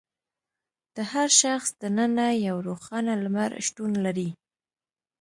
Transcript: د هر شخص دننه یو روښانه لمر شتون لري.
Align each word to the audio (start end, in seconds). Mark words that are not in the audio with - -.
د 0.95 0.97
هر 1.11 1.27
شخص 1.41 1.69
دننه 1.81 2.27
یو 2.47 2.57
روښانه 2.67 3.13
لمر 3.23 3.51
شتون 3.67 3.91
لري. 4.05 4.29